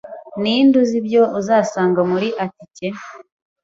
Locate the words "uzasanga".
1.39-2.01